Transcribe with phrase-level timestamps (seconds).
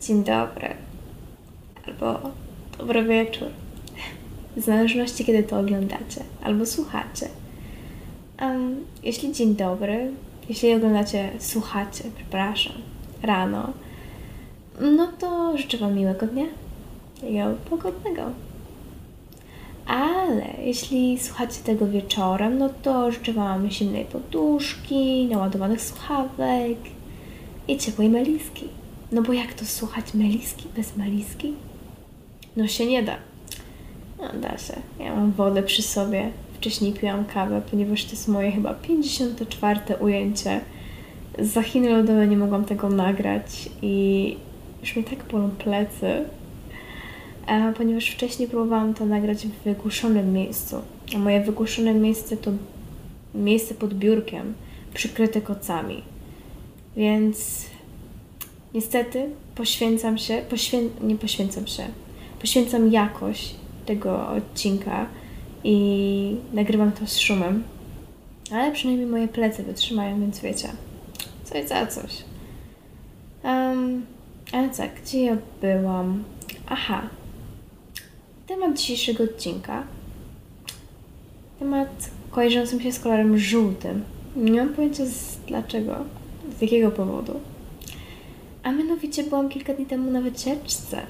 [0.00, 0.68] Dzień dobry.
[1.86, 2.30] Albo
[2.78, 3.48] dobry wieczór.
[4.56, 7.28] W zależności kiedy to oglądacie albo słuchacie.
[8.42, 10.10] Um, jeśli dzień dobry,
[10.48, 12.72] jeśli oglądacie, słuchacie, przepraszam,
[13.22, 13.72] rano,
[14.80, 16.46] no to życzę Wam miłego dnia.
[17.22, 17.38] I
[17.70, 18.22] pogodnego.
[19.86, 26.78] Ale jeśli słuchacie tego wieczorem, no to życzę Wam zimnej poduszki, naładowanych słuchawek
[27.68, 28.79] i ciepłej meliski.
[29.12, 31.54] No bo jak to słuchać meliski bez meliski?
[32.56, 33.16] No się nie da.
[34.18, 34.74] No da się.
[34.98, 36.30] Ja mam wodę przy sobie.
[36.54, 40.60] Wcześniej piłam kawę, ponieważ to jest moje chyba 54 ujęcie.
[41.38, 44.36] Za Chiny lodowe nie mogłam tego nagrać i
[44.80, 46.24] już mi tak bolą plecy,
[47.46, 50.76] a ponieważ wcześniej próbowałam to nagrać w wygłuszonym miejscu.
[51.14, 52.50] A moje wygłuszone miejsce to
[53.34, 54.54] miejsce pod biurkiem,
[54.94, 56.02] przykryte kocami.
[56.96, 57.66] Więc
[58.74, 60.78] niestety poświęcam się, poświę...
[61.00, 61.86] nie poświęcam się,
[62.40, 63.54] poświęcam jakość
[63.86, 65.06] tego odcinka
[65.64, 67.62] i nagrywam to z szumem.
[68.52, 70.68] Ale przynajmniej moje plecy wytrzymają, więc wiecie,
[71.44, 72.24] coś za coś.
[73.44, 74.06] Um,
[74.52, 76.24] ale tak, gdzie ja byłam?
[76.66, 77.02] Aha.
[78.46, 79.82] Temat dzisiejszego odcinka.
[81.58, 84.04] Temat kojarzący mi się z kolorem żółtym.
[84.36, 85.96] Nie mam pojęcia z dlaczego,
[86.58, 87.40] z jakiego powodu.
[88.62, 91.02] A mianowicie byłam kilka dni temu na wycieczce.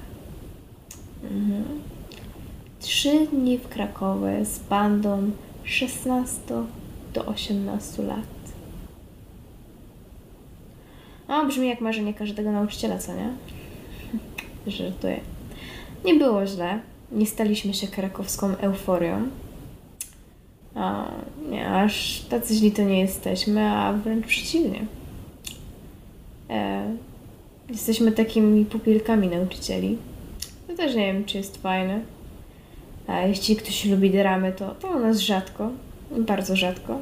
[1.23, 1.63] Mhm.
[2.79, 5.31] Trzy dni w Krakowie z bandą
[5.63, 6.41] 16
[7.13, 8.25] do 18 lat.
[11.27, 13.29] O, brzmi jak marzenie każdego nauczyciela, co nie?
[14.77, 15.19] Żartuję.
[16.05, 16.79] Nie było źle.
[17.11, 19.27] Nie staliśmy się krakowską euforią.
[20.75, 21.11] A,
[21.49, 24.85] nie, aż tacy źli to nie jesteśmy, a wręcz przeciwnie.
[26.49, 26.95] E,
[27.71, 29.97] jesteśmy takimi pupilkami nauczycieli.
[30.67, 32.01] To też nie wiem, czy jest fajne.
[33.07, 35.69] A jeśli ktoś lubi dramy, to, to u nas rzadko.
[36.17, 36.99] Bardzo rzadko.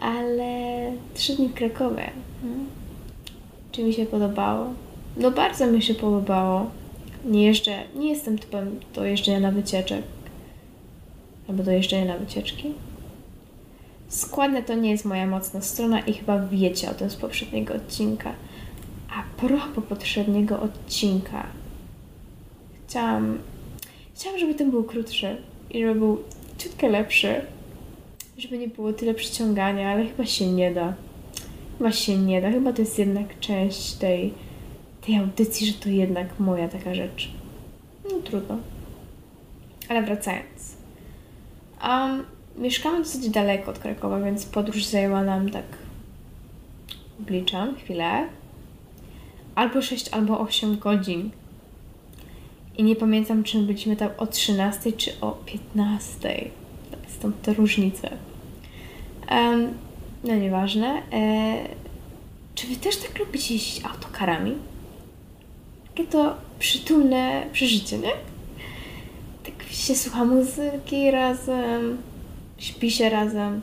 [0.00, 2.10] Ale trzy dni Krakowie.
[2.42, 2.66] Hmm?
[3.72, 4.66] Czy mi się podobało?
[5.16, 6.70] No bardzo mi się podobało.
[7.24, 10.02] Nie jeżdżę, nie jestem typem do jeżdżenia na wycieczek.
[11.48, 12.72] Albo do jeżdżenia na wycieczki.
[14.08, 18.32] Składne to nie jest moja mocna strona i chyba wiecie o tym z poprzedniego odcinka.
[19.12, 21.46] A propos poprzedniego odcinka.
[22.86, 23.38] Chciałam,
[24.14, 25.36] chciałam, żeby ten był krótszy
[25.70, 26.22] i żeby był
[26.58, 27.40] ciutkę lepszy.
[28.38, 30.94] Żeby nie było tyle przyciągania, ale chyba się nie da.
[31.78, 32.50] Chyba się nie da.
[32.50, 34.34] Chyba to jest jednak część tej,
[35.06, 37.30] tej audycji, że to jednak moja taka rzecz.
[38.04, 38.58] No trudno.
[39.88, 40.76] Ale wracając.
[41.84, 42.24] Um,
[42.56, 45.64] mieszkamy dosyć daleko od Krakowa, więc podróż zajęła nam tak.
[47.20, 48.28] Obliczam chwilę.
[49.54, 51.30] Albo 6, albo 8 godzin.
[52.78, 56.50] I nie pamiętam, czy byliśmy tam o 13 czy o 15.
[57.08, 58.10] Stąd te różnice.
[59.30, 59.68] Um,
[60.24, 61.02] no nieważne.
[61.12, 61.68] E,
[62.54, 64.54] czy wy też tak lubicie jeździć autokarami?
[65.88, 68.10] Takie to przytulne przeżycie, nie?
[69.44, 71.98] Tak się słucha muzyki razem,
[72.58, 73.60] śpi się razem,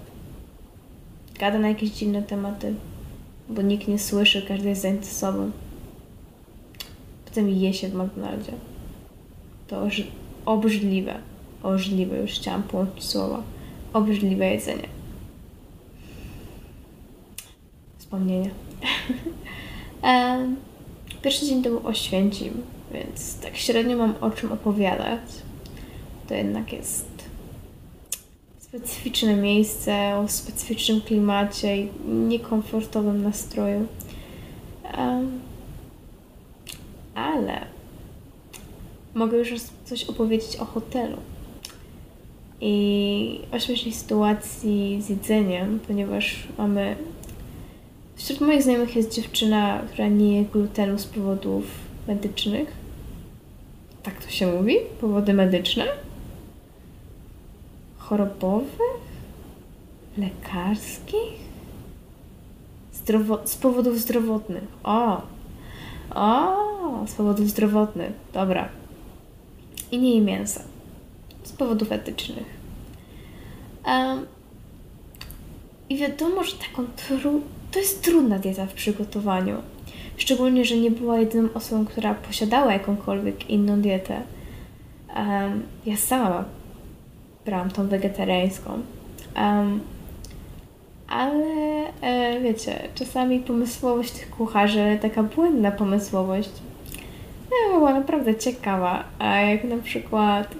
[1.39, 2.73] gada na jakieś dziwne tematy,
[3.49, 5.51] bo nikt nie słyszy, każdy jest sobą.
[7.29, 8.51] Potem je się w McDonaldzie.
[9.67, 9.87] To
[10.45, 11.15] obrzydliwe,
[11.63, 13.43] obrzydliwe, już chciałam połączyć słowa.
[13.93, 14.99] Obrzydliwe jedzenie
[18.09, 18.49] wspomnienia.
[21.23, 22.61] Pierwszy dzień to był Oświęcim,
[22.93, 25.21] więc tak średnio mam o czym opowiadać.
[26.27, 27.09] To jednak jest
[28.59, 33.87] specyficzne miejsce o specyficznym klimacie i niekomfortowym nastroju.
[34.97, 35.39] Um,
[37.19, 37.65] ale
[39.13, 39.53] mogę już
[39.85, 41.17] coś opowiedzieć o hotelu
[42.61, 46.95] i o śmiesznej sytuacji z jedzeniem, ponieważ mamy
[48.19, 51.63] Wśród moich znajomych jest dziewczyna, która nie je glutenu z powodów
[52.07, 52.73] medycznych.
[54.03, 54.75] Tak to się mówi?
[55.01, 55.85] Powody medyczne?
[57.97, 58.99] Chorobowych?
[60.17, 61.39] Lekarskich?
[62.93, 64.63] Zdrowo z powodów zdrowotnych.
[64.83, 65.21] O!
[66.15, 66.78] O!
[67.07, 68.11] Z powodów zdrowotnych.
[68.33, 68.69] Dobra.
[69.91, 70.61] I nie je mięsa.
[71.43, 72.59] Z powodów etycznych.
[73.85, 74.25] Um,
[75.89, 77.41] I wiadomo, że taką trudną
[77.71, 79.55] to jest trudna dieta w przygotowaniu.
[80.17, 84.21] Szczególnie, że nie była jedyną osobą, która posiadała jakąkolwiek inną dietę.
[85.15, 86.45] Um, ja sama
[87.45, 88.81] brałam tą wegetariańską.
[89.35, 89.79] Um,
[91.07, 91.45] ale
[92.01, 96.51] e, wiecie, czasami pomysłowość tych kucharzy, taka błędna pomysłowość,
[97.69, 99.03] była naprawdę ciekawa.
[99.19, 100.55] A jak na przykład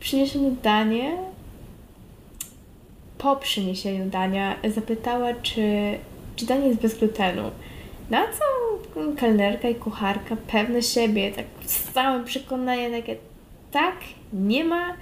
[0.00, 1.16] przyniesiono danie,
[3.18, 5.62] po przyniesieniu dania zapytała, czy,
[6.36, 7.50] czy danie jest bez glutenu.
[8.10, 8.44] Na co
[9.16, 13.16] kelnerka i kucharka, pewne siebie, tak z całym przekonaniem takie,
[13.70, 13.94] tak,
[14.32, 14.94] nie ma,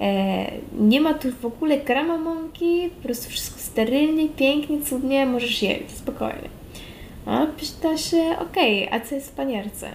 [0.00, 5.62] e, nie ma tu w ogóle grama mąki, po prostu wszystko sterylnie, pięknie, cudnie, możesz
[5.62, 6.57] jeść, spokojnie.
[7.28, 9.88] A pyta się, okej, okay, a co jest w panierce?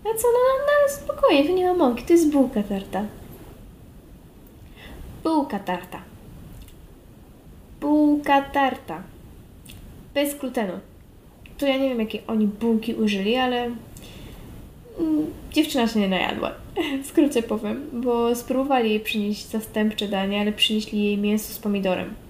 [0.00, 3.04] A co, no, no, no spokojnie, tu nie ma mąki, to jest bułka tarta.
[5.22, 5.98] Bułka tarta.
[7.80, 9.02] Bułka tarta.
[10.14, 10.72] Bez glutenu.
[11.58, 16.52] To ja nie wiem, jakie oni bułki użyli, ale mm, dziewczyna się nie najadła.
[17.02, 22.23] W skrócie powiem, bo spróbowali jej przynieść zastępcze danie, ale przynieśli jej mięso z pomidorem.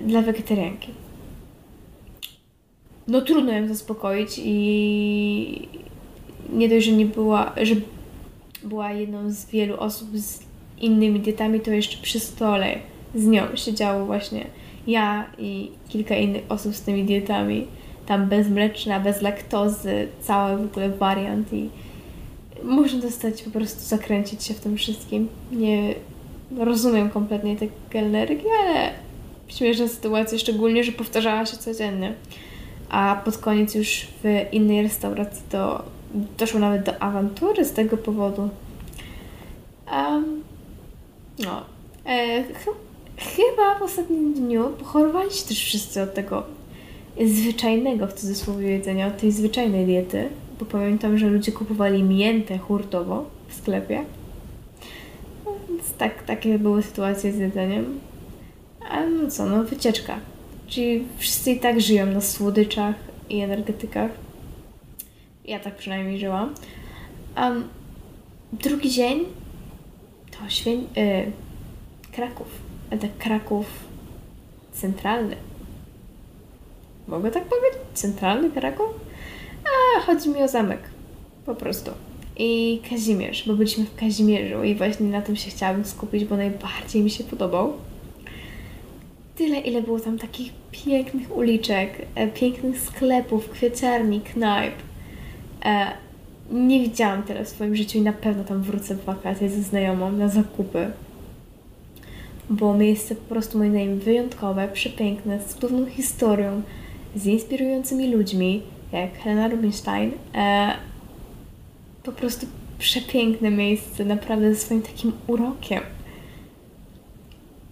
[0.00, 0.88] Dla wegetarianki.
[3.08, 5.68] No trudno ją zaspokoić i
[6.52, 7.74] nie dość, że nie była, że
[8.64, 10.40] była jedną z wielu osób z
[10.80, 12.78] innymi dietami, to jeszcze przy stole
[13.14, 14.46] z nią siedziało właśnie
[14.86, 17.66] ja i kilka innych osób z tymi dietami.
[18.06, 21.70] Tam bezmleczna, bez laktozy, cały w ogóle wariant i
[22.62, 25.28] można dostać po prostu zakręcić się w tym wszystkim.
[25.52, 25.94] Nie
[26.58, 28.90] rozumiem kompletnie tej kelnerki, ale
[29.50, 32.14] śmieszna sytuacja, szczególnie, że powtarzała się codziennie.
[32.88, 35.84] A pod koniec już w innej restauracji to
[36.38, 38.48] doszło nawet do awantury z tego powodu.
[39.92, 40.42] Um,
[41.38, 41.62] no.
[42.06, 42.68] E, ch
[43.16, 46.42] chyba w ostatnim dniu pochorowali się też wszyscy od tego
[47.26, 53.24] zwyczajnego w cudzysłowie jedzenia, od tej zwyczajnej diety, bo pamiętam, że ludzie kupowali miętę hurtowo
[53.48, 54.04] w sklepie.
[55.68, 58.00] Więc tak, takie były sytuacje z jedzeniem.
[58.88, 60.18] A no co, no wycieczka.
[60.66, 62.94] Czyli wszyscy i tak żyją na słodyczach
[63.28, 64.10] i energetykach.
[65.44, 66.54] Ja tak przynajmniej żyłam.
[67.36, 67.68] Um,
[68.52, 69.24] drugi dzień
[70.30, 70.70] to Świę...
[70.72, 71.32] Y,
[72.12, 72.46] Kraków.
[72.90, 73.66] Ale tak Kraków
[74.72, 75.36] centralny.
[77.08, 77.80] Mogę tak powiedzieć?
[77.94, 78.86] Centralny Kraków?
[79.64, 80.80] A, chodzi mi o zamek.
[81.46, 81.90] Po prostu.
[82.36, 87.02] I Kazimierz, bo byliśmy w Kazimierzu i właśnie na tym się chciałabym skupić, bo najbardziej
[87.02, 87.72] mi się podobał.
[89.40, 94.74] Tyle, ile było tam takich pięknych uliczek, e, pięknych sklepów, kwieciarni, knajp.
[95.64, 95.86] E,
[96.52, 100.12] nie widziałam tyle w swoim życiu i na pewno tam wrócę w wakacje ze znajomą
[100.12, 100.90] na zakupy.
[102.50, 106.62] Bo miejsce po prostu moim zdaniem wyjątkowe, przepiękne, z cudowną historią,
[107.16, 108.62] z inspirującymi ludźmi,
[108.92, 110.12] jak Helena Rubinstein.
[110.34, 110.72] E,
[112.02, 112.46] po prostu
[112.78, 115.80] przepiękne miejsce, naprawdę ze swoim takim urokiem.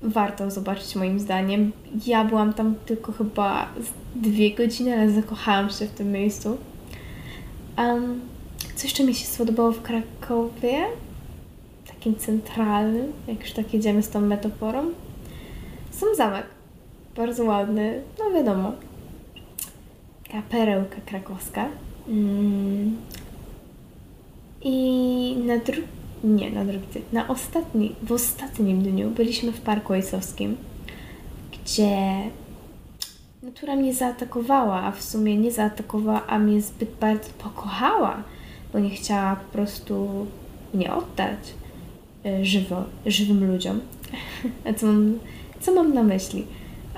[0.02, 1.72] Warto zobaczyć moim zdaniem.
[2.06, 3.68] Ja byłam tam tylko chyba
[4.14, 6.58] dwie godziny, ale zakochałam się w tym miejscu.
[7.78, 8.20] Um,
[8.76, 10.84] co jeszcze mi się spodobało w Krakowie?
[11.86, 14.84] Takim centralnym, jak już tak jedziemy z tą metaforą.
[15.90, 16.46] Sam zamek.
[17.16, 18.72] Bardzo ładny, no wiadomo.
[20.26, 21.68] Taka perełka krakowska.
[22.08, 22.96] Mm.
[24.62, 29.92] I na drugi, nie na drugi dzień, na ostatni, w ostatnim dniu byliśmy w Parku
[29.92, 30.56] Ojcowskim,
[31.52, 32.22] gdzie
[33.42, 38.22] natura mnie zaatakowała, a w sumie nie zaatakowała, a mnie zbyt bardzo pokochała
[38.72, 40.26] bo nie chciała po prostu
[40.74, 41.38] mnie oddać
[42.24, 43.80] e, żywo, żywym ludziom.
[44.66, 45.18] A co mam,
[45.60, 46.46] co mam na myśli?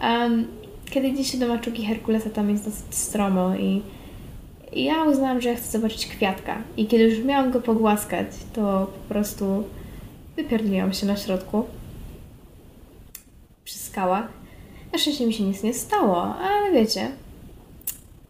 [0.03, 0.47] Um,
[0.91, 3.83] kiedy idzie się do maczugi Herkulesa, tam jest dosyć stromo i
[4.73, 6.63] ja uznałam, że ja chcę zobaczyć kwiatka.
[6.77, 9.65] I kiedy już miałam go pogłaskać, to po prostu
[10.37, 11.65] wypierdliłam się na środku
[13.65, 14.29] przy skałach.
[14.93, 17.11] Na szczęście mi się nic nie stało, ale wiecie,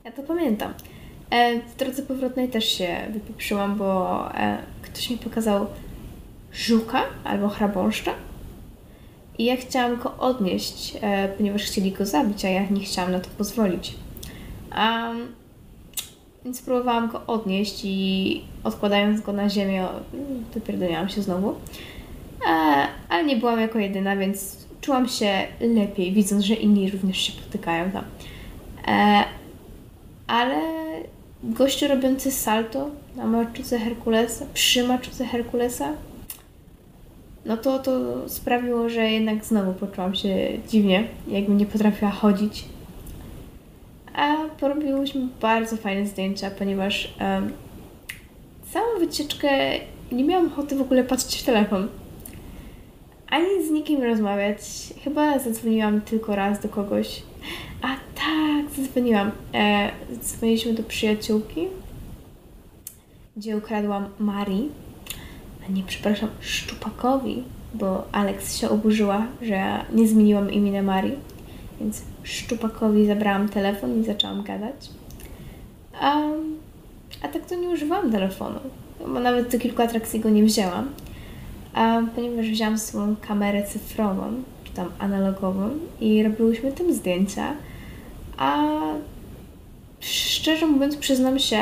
[0.05, 0.75] ja to pamiętam.
[1.31, 5.67] E, w drodze powrotnej też się wypieprzyłam, bo e, ktoś mi pokazał
[6.53, 8.15] żuka albo chrabąszcza
[9.39, 13.21] i ja chciałam go odnieść, e, ponieważ chcieli go zabić, a ja nie chciałam na
[13.21, 13.95] to pozwolić.
[14.77, 15.40] Um,
[16.45, 19.87] więc próbowałam go odnieść i odkładając go na ziemię,
[20.55, 21.55] wypierdoliłam się znowu.
[23.09, 27.91] ale nie byłam jako jedyna, więc czułam się lepiej, widząc, że inni również się potykają
[27.91, 28.05] tam.
[30.27, 30.61] ale
[31.43, 35.93] gościu robiący salto na maczuce Herkulesa, przy maczuce Herkulesa,
[37.45, 42.65] no to to sprawiło, że jednak znowu poczułam się dziwnie, jakbym nie potrafiła chodzić.
[44.15, 47.53] A porobiłyśmy bardzo fajne zdjęcia, ponieważ um,
[48.73, 49.49] całą wycieczkę
[50.13, 51.89] nie miałam ochoty w ogóle patrzeć w telefon.
[53.29, 54.59] Ani z nikim rozmawiać.
[55.05, 57.23] Chyba zadzwoniłam tylko raz do kogoś.
[57.83, 59.31] A tak, zadzwoniłam.
[59.55, 59.91] E,
[60.23, 61.69] dzwoniliśmy do przyjaciółki,
[63.37, 64.69] gdzie ukradłam Marii,
[65.69, 71.17] a nie, przepraszam, Szczupakowi, bo Alex się oburzyła, że nie zmieniłam imienia Marii,
[71.81, 74.91] więc Szczupakowi zabrałam telefon i zaczęłam gadać.
[76.01, 76.23] A,
[77.23, 78.61] a tak to nie używałam telefonu,
[79.01, 80.89] bo nawet do kilku atrakcji go nie wzięłam,
[81.75, 87.53] a, ponieważ wzięłam swoją kamerę cyfrową, czy tam analogową i robiłyśmy tym zdjęcia,
[88.37, 88.69] a
[90.01, 91.59] szczerze mówiąc przyznam się,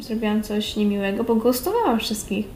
[0.00, 2.46] zrobiłam coś niemiłego, bo ghostowałam wszystkich.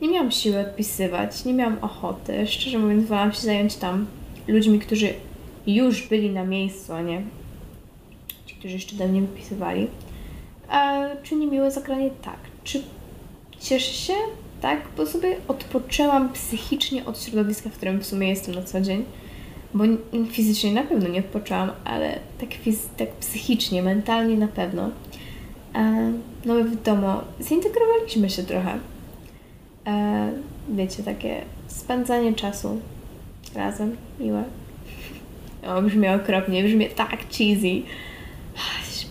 [0.00, 2.46] Nie miałam siły odpisywać, nie miałam ochoty.
[2.46, 4.06] Szczerze mówiąc, wolałam się zająć tam
[4.48, 5.14] ludźmi, którzy
[5.66, 7.22] już byli na miejscu, a nie
[8.46, 9.86] ci, którzy jeszcze do mnie wypisywali.
[10.68, 12.10] A czy niemiłe zagranie?
[12.22, 12.38] Tak.
[12.64, 12.82] Czy
[13.60, 14.12] cieszę się?
[14.60, 19.04] Tak, bo sobie odpoczęłam psychicznie od środowiska, w którym w sumie jestem na co dzień.
[19.74, 19.84] Bo
[20.30, 24.90] fizycznie na pewno nie odpoczęłam, ale tak, fiz- tak psychicznie, mentalnie na pewno.
[25.74, 26.12] E,
[26.44, 28.78] no wiadomo, zintegrowaliśmy się trochę.
[29.86, 30.32] E,
[30.68, 32.80] wiecie, takie spędzanie czasu
[33.54, 34.44] razem, miłe.
[35.66, 37.82] O, brzmi okropnie, brzmi tak cheesy.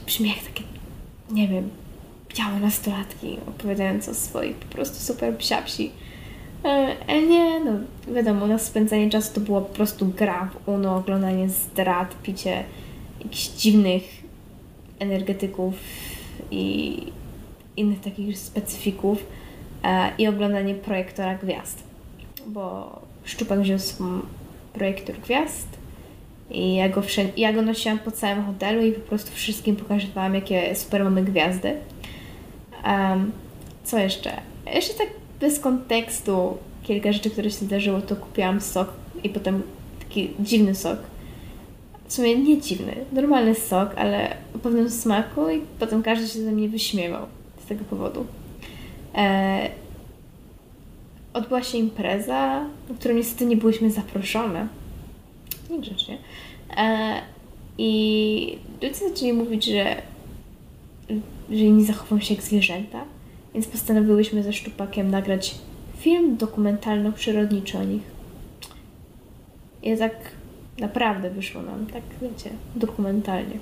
[0.06, 0.64] Brzmi jak takie,
[1.32, 1.70] nie wiem,
[2.38, 5.92] białe nastolatki opowiadające o swoich po prostu super psiapsi.
[6.66, 7.72] E, ale nie, no
[8.14, 12.64] wiadomo, na spędzanie czasu to było po prostu gra w UNO, oglądanie zdrad, picie
[13.24, 14.04] jakichś dziwnych
[15.00, 15.74] energetyków
[16.52, 16.98] i
[17.78, 19.26] innych takich specyfików
[19.84, 21.84] e, i oglądanie projektora gwiazd.
[22.48, 24.22] Bo Szczupak wziął swój
[24.74, 25.79] projektor gwiazd
[26.52, 27.02] i ja go,
[27.38, 31.74] ja go nosiłam po całym hotelu i po prostu wszystkim pokazywałam, jakie super mamy gwiazdy.
[32.86, 33.32] Um,
[33.84, 34.32] co jeszcze?
[34.76, 35.08] Jeszcze tak
[35.40, 39.62] bez kontekstu kilka rzeczy, które się zdarzyło, to kupiłam sok i potem
[40.00, 41.00] taki dziwny sok.
[42.08, 46.52] W sumie nie dziwny, normalny sok, ale o pewnym smaku i potem każdy się ze
[46.52, 47.26] mnie wyśmiewał
[47.66, 48.26] z tego powodu.
[49.16, 49.70] E,
[51.34, 54.68] odbyła się impreza, na którą niestety nie byłyśmy zaproszone.
[55.70, 56.18] Niegrzecznie.
[56.78, 57.22] E,
[57.78, 60.02] I ludzie zaczęli mówić, że,
[61.52, 63.06] że nie zachową się jak zwierzęta,
[63.54, 65.56] więc postanowiłyśmy ze Szczupakiem nagrać
[65.98, 68.04] film dokumentalno-przyrodniczy o nich.
[69.84, 70.16] I tak
[70.80, 73.60] naprawdę wyszło nam, tak wiecie, dokumentalnie.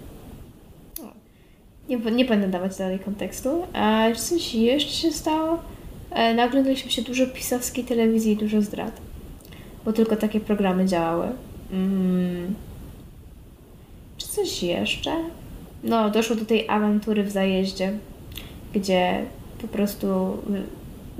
[1.90, 3.64] Nie, nie będę dawać dalej kontekstu.
[3.74, 5.60] A coś jeszcze się stało?
[6.12, 9.02] E, naglądaliśmy się dużo pisowskiej telewizji i dużo zdrad.
[9.86, 11.28] Bo tylko takie programy działały.
[11.72, 12.56] Mm.
[14.18, 15.12] Czy coś jeszcze?
[15.84, 17.94] No, doszło do tej awantury w zajeździe,
[18.74, 19.26] gdzie
[19.62, 20.38] po prostu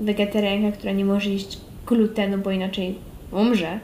[0.00, 2.94] wegetarianka, która nie może jeść glutenu, bo inaczej
[3.32, 3.80] umrze,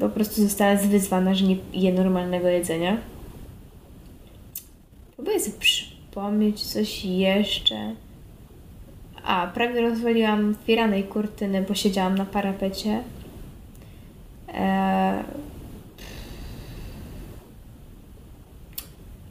[0.00, 2.96] po prostu została zwyzwana, że nie je normalnego jedzenia.
[5.16, 7.94] Próbuję sobie przypomnieć coś jeszcze.
[9.24, 13.02] A, prawie rozwaliłam firanej kurtyny, bo siedziałam na parapecie.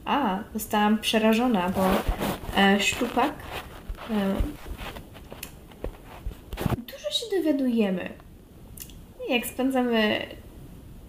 [0.08, 1.90] A, zostałam przerażona, bo
[2.60, 3.32] e, szczupak.
[4.10, 4.34] E,
[6.76, 8.08] dużo się dowiadujemy.
[9.28, 10.26] Jak spędzamy,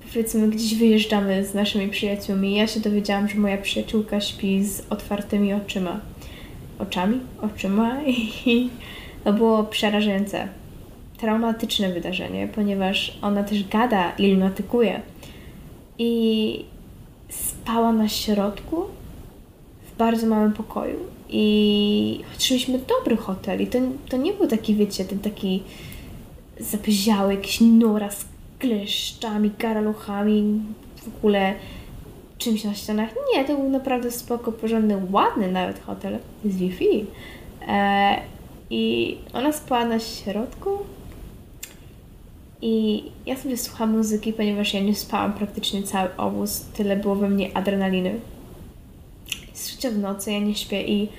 [0.07, 2.55] powiedzmy, gdzieś wyjeżdżamy z naszymi przyjaciółmi.
[2.55, 5.99] Ja się dowiedziałam, że moja przyjaciółka śpi z otwartymi oczyma.
[6.79, 7.19] Oczami?
[7.41, 8.01] Oczyma
[8.45, 8.69] i
[9.23, 10.47] to było przerażające.
[11.17, 15.01] Traumatyczne wydarzenie, ponieważ ona też gada i lunatykuje.
[15.97, 16.65] I
[17.29, 18.85] spała na środku
[19.91, 20.97] w bardzo małym pokoju.
[21.29, 25.63] I choć dobry hotel i to, to nie był taki, wiecie, ten taki
[26.59, 28.25] zapyziały, jakiś nora z
[28.59, 30.61] kleszczami, karaluchami,
[30.95, 31.53] w ogóle
[32.37, 33.09] czymś na ścianach.
[33.33, 37.05] Nie, to był naprawdę spoko, porządny, ładny nawet hotel z Wi-Fi.
[37.67, 38.21] E,
[38.69, 40.69] I ona spała na środku
[42.61, 47.29] i ja sobie słucham muzyki, ponieważ ja nie spałam praktycznie cały obóz, tyle było we
[47.29, 48.19] mnie adrenaliny.
[49.49, 51.09] Jest w nocy, ja nie śpię i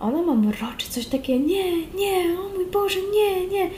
[0.00, 3.70] ona ma mroczy coś takie, nie, nie, o mój Boże, nie, nie.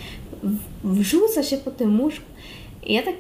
[0.85, 2.27] Wrzuca się po tym łóżku
[2.87, 3.15] i ja tak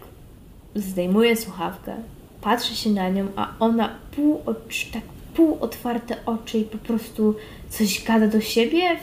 [0.75, 1.97] zdejmuję słuchawkę,
[2.41, 5.03] patrzę się na nią, a ona pół oczy, tak
[5.35, 7.35] pół otwarte oczy i po prostu
[7.69, 8.97] coś gada do siebie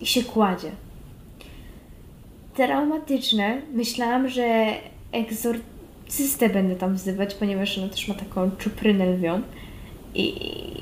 [0.00, 0.70] i się kładzie
[2.66, 3.62] traumatyczne.
[3.72, 4.66] Myślałam, że
[5.12, 9.42] egzorcystę będę tam wzywać, ponieważ ona też ma taką czuprynę lwią
[10.14, 10.34] i,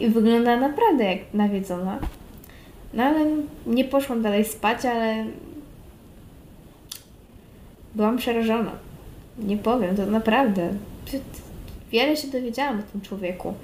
[0.02, 1.98] i wygląda naprawdę jak nawiedzona.
[2.94, 3.26] No ale
[3.66, 5.24] nie poszłam dalej spać, ale
[7.94, 8.72] byłam przerażona.
[9.38, 10.74] Nie powiem, to naprawdę.
[11.92, 13.54] Wiele się dowiedziałam o tym człowieku.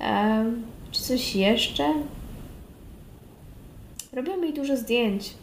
[0.00, 1.94] Em, czy coś jeszcze?
[4.12, 5.34] Robiłam jej dużo zdjęć.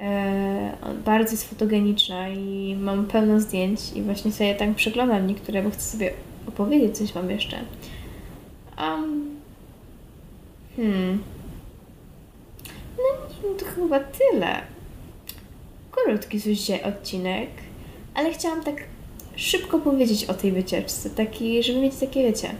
[0.00, 5.70] E, bardzo jest fotogeniczna i mam pełno zdjęć i właśnie sobie tak przeglądam niektóre, bo
[5.70, 6.12] chcę sobie
[6.46, 7.56] opowiedzieć coś Wam jeszcze.
[8.78, 9.36] Um,
[10.76, 11.22] hmm.
[12.96, 14.62] No nie, no to chyba tyle.
[15.90, 17.48] Krótki dzisiaj odcinek,
[18.14, 18.76] ale chciałam tak
[19.36, 22.50] szybko powiedzieć o tej wycieczce, taki, żeby mieć takie, wiecie,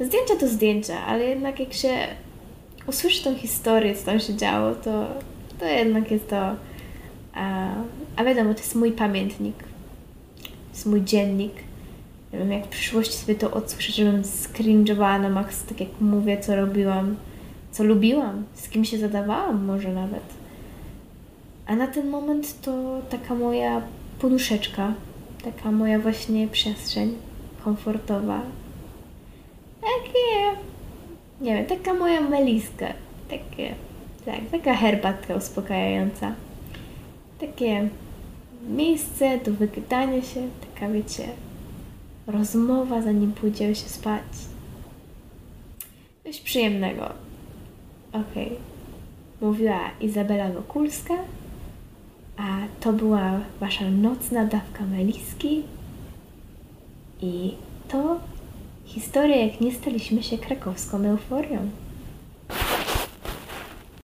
[0.00, 1.94] zdjęcia to zdjęcia, ale jednak jak się
[2.86, 5.06] usłyszy tą historię, co tam się działo, to,
[5.58, 6.56] to jednak jest to...
[7.34, 7.74] A,
[8.16, 9.56] a wiadomo, to jest mój pamiętnik,
[10.42, 11.52] to jest mój dziennik.
[12.32, 16.38] Nie wiem, jak w przyszłości sobie to odsłyszę, żebym scringe'owała na max, tak jak mówię,
[16.38, 17.16] co robiłam,
[17.70, 20.22] co lubiłam, z kim się zadawałam może nawet.
[21.66, 23.82] A na ten moment to taka moja
[24.18, 24.94] poduszeczka,
[25.44, 27.14] taka moja właśnie przestrzeń
[27.64, 28.42] komfortowa.
[29.80, 30.58] Takie,
[31.40, 32.86] nie wiem, taka moja meliska,
[33.28, 33.74] takie,
[34.24, 36.34] tak, taka herbatka uspokajająca.
[37.40, 37.88] Takie
[38.68, 41.28] miejsce do wygadania się, taka wiecie,
[42.26, 44.22] rozmowa zanim pójdziemy się spać.
[46.24, 47.04] Coś przyjemnego.
[48.08, 48.46] Okej.
[48.46, 48.56] Okay.
[49.40, 51.14] Mówiła Izabela Wokulska,
[52.36, 55.62] a to była wasza nocna dawka meliski.
[57.22, 57.54] I
[57.88, 58.20] to
[58.84, 61.70] historia, jak nie staliśmy się krakowską euforią.